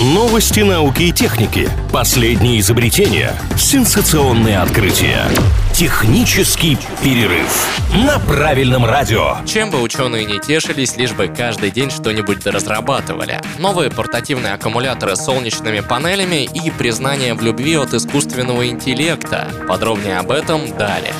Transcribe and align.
Новости 0.00 0.60
науки 0.60 1.02
и 1.02 1.12
техники. 1.12 1.68
Последние 1.92 2.60
изобретения. 2.60 3.34
Сенсационные 3.58 4.58
открытия. 4.58 5.26
Технический 5.74 6.78
перерыв 7.02 7.68
на 8.06 8.18
правильном 8.18 8.86
радио. 8.86 9.36
Чем 9.46 9.70
бы 9.70 9.82
ученые 9.82 10.24
не 10.24 10.40
тешились, 10.40 10.96
лишь 10.96 11.12
бы 11.12 11.28
каждый 11.28 11.70
день 11.70 11.90
что-нибудь 11.90 12.46
разрабатывали. 12.46 13.42
Новые 13.58 13.90
портативные 13.90 14.54
аккумуляторы 14.54 15.16
с 15.16 15.24
солнечными 15.26 15.80
панелями 15.80 16.44
и 16.44 16.70
признание 16.70 17.34
в 17.34 17.42
любви 17.42 17.76
от 17.76 17.92
искусственного 17.92 18.68
интеллекта. 18.68 19.48
Подробнее 19.68 20.16
об 20.16 20.30
этом 20.30 20.74
далее. 20.78 21.12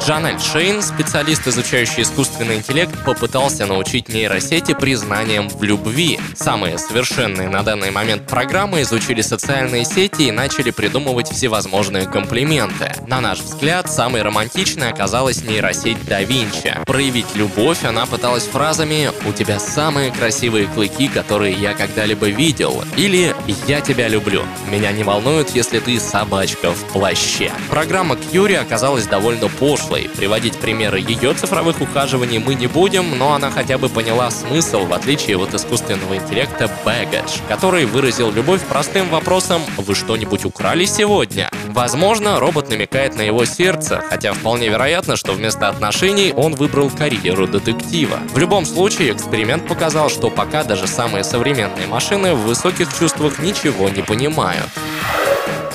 Джанель 0.00 0.38
Шейн, 0.38 0.82
специалист, 0.82 1.46
изучающий 1.48 2.02
искусственный 2.02 2.56
интеллект, 2.56 2.92
попытался 3.04 3.66
научить 3.66 4.08
нейросети 4.08 4.74
признанием 4.74 5.48
в 5.48 5.62
любви. 5.62 6.20
Самые 6.36 6.78
совершенные 6.78 7.48
на 7.48 7.62
данный 7.62 7.90
момент 7.90 8.26
программы 8.26 8.82
изучили 8.82 9.20
социальные 9.20 9.84
сети 9.84 10.22
и 10.22 10.30
начали 10.30 10.70
придумывать 10.70 11.30
всевозможные 11.30 12.06
комплименты. 12.06 12.92
На 13.06 13.20
наш 13.20 13.40
взгляд, 13.40 13.90
самой 13.90 14.22
романтичной 14.22 14.90
оказалась 14.90 15.42
нейросеть 15.42 15.98
Да 16.06 16.22
Винчи. 16.22 16.76
Проявить 16.86 17.34
любовь 17.34 17.84
она 17.84 18.06
пыталась 18.06 18.46
фразами 18.46 19.10
«У 19.26 19.32
тебя 19.32 19.58
самые 19.58 20.12
красивые 20.12 20.66
клыки, 20.66 21.08
которые 21.08 21.54
я 21.54 21.74
когда-либо 21.74 22.28
видел» 22.28 22.84
или 22.96 23.34
«Я 23.66 23.80
тебя 23.80 24.08
люблю. 24.08 24.44
Меня 24.70 24.92
не 24.92 25.02
волнует, 25.02 25.50
если 25.50 25.80
ты 25.80 25.98
собачка 25.98 26.72
в 26.72 26.92
плаще». 26.92 27.50
Программа 27.70 28.16
Кьюри 28.16 28.54
оказалась 28.54 29.06
довольно 29.06 29.48
пошлой, 29.48 29.85
прошлой. 29.86 30.08
Приводить 30.16 30.56
примеры 30.58 30.98
ее 30.98 31.34
цифровых 31.34 31.80
ухаживаний 31.80 32.38
мы 32.38 32.54
не 32.54 32.66
будем, 32.66 33.18
но 33.18 33.34
она 33.34 33.50
хотя 33.50 33.78
бы 33.78 33.88
поняла 33.88 34.30
смысл, 34.30 34.86
в 34.86 34.92
отличие 34.92 35.38
от 35.38 35.54
искусственного 35.54 36.16
интеллекта 36.16 36.70
Baggage, 36.84 37.40
который 37.48 37.84
выразил 37.86 38.30
любовь 38.32 38.62
простым 38.62 39.08
вопросом 39.08 39.62
«Вы 39.76 39.94
что-нибудь 39.94 40.44
украли 40.44 40.84
сегодня?». 40.84 41.50
Возможно, 41.68 42.40
робот 42.40 42.70
намекает 42.70 43.16
на 43.16 43.22
его 43.22 43.44
сердце, 43.44 44.02
хотя 44.08 44.32
вполне 44.32 44.68
вероятно, 44.68 45.16
что 45.16 45.32
вместо 45.32 45.68
отношений 45.68 46.32
он 46.34 46.54
выбрал 46.54 46.90
карьеру 46.90 47.46
детектива. 47.46 48.18
В 48.32 48.38
любом 48.38 48.64
случае, 48.64 49.12
эксперимент 49.12 49.68
показал, 49.68 50.08
что 50.08 50.30
пока 50.30 50.64
даже 50.64 50.86
самые 50.86 51.22
современные 51.22 51.86
машины 51.86 52.34
в 52.34 52.46
высоких 52.46 52.96
чувствах 52.98 53.38
ничего 53.40 53.88
не 53.90 54.02
понимают. 54.02 54.70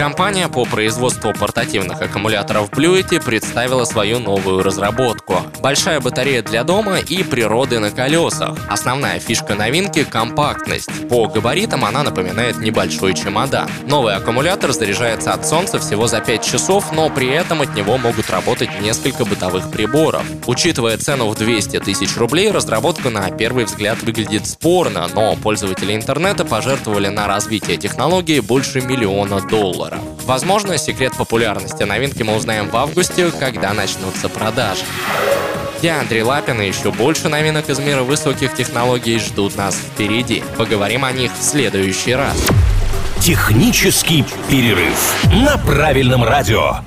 Компания 0.00 0.48
по 0.48 0.64
производству 0.64 1.34
портативных 1.34 2.00
аккумуляторов 2.00 2.70
Bluety 2.70 3.22
представила 3.22 3.84
свою 3.84 4.18
новую 4.18 4.62
разработку. 4.62 5.42
Большая 5.60 6.00
батарея 6.00 6.40
для 6.40 6.64
дома 6.64 6.96
и 7.00 7.22
природы 7.22 7.80
на 7.80 7.90
колесах. 7.90 8.56
Основная 8.70 9.20
фишка 9.20 9.54
новинки— 9.54 10.02
компактность. 10.10 10.88
По 11.10 11.26
габаритам 11.26 11.84
она 11.84 12.02
напоминает 12.02 12.56
небольшой 12.56 13.12
чемодан. 13.12 13.68
Новый 13.88 14.14
аккумулятор 14.14 14.72
заряжается 14.72 15.34
от 15.34 15.46
солнца 15.46 15.78
всего 15.78 16.06
за 16.06 16.22
5 16.22 16.42
часов, 16.42 16.92
но 16.92 17.10
при 17.10 17.28
этом 17.28 17.60
от 17.60 17.74
него 17.74 17.98
могут 17.98 18.30
работать 18.30 18.80
несколько 18.80 19.26
бытовых 19.26 19.70
приборов. 19.70 20.24
Учитывая 20.46 20.96
цену 20.96 21.28
в 21.28 21.34
200 21.34 21.78
тысяч 21.80 22.16
рублей, 22.16 22.50
разработка 22.50 23.10
на 23.10 23.30
первый 23.30 23.66
взгляд 23.66 24.02
выглядит 24.02 24.46
спорно, 24.46 25.08
но 25.12 25.36
пользователи 25.36 25.94
интернета 25.94 26.46
пожертвовали 26.46 27.08
на 27.08 27.26
развитие 27.26 27.76
технологии 27.76 28.40
больше 28.40 28.80
миллиона 28.80 29.42
долларов 29.42 29.89
доллара. 29.90 30.02
Возможно, 30.24 30.78
секрет 30.78 31.12
популярности 31.16 31.82
новинки 31.82 32.22
мы 32.22 32.36
узнаем 32.36 32.68
в 32.68 32.76
августе, 32.76 33.30
когда 33.30 33.72
начнутся 33.72 34.28
продажи. 34.28 34.82
Я 35.82 36.00
Андрей 36.00 36.22
Лапин, 36.22 36.60
и 36.60 36.66
еще 36.68 36.92
больше 36.92 37.28
новинок 37.28 37.68
из 37.70 37.78
мира 37.78 38.02
высоких 38.02 38.54
технологий 38.54 39.18
ждут 39.18 39.56
нас 39.56 39.76
впереди. 39.76 40.42
Поговорим 40.58 41.04
о 41.04 41.12
них 41.12 41.32
в 41.32 41.42
следующий 41.42 42.14
раз. 42.14 42.36
Технический 43.20 44.24
перерыв 44.48 45.14
на 45.32 45.56
правильном 45.58 46.22
радио. 46.24 46.80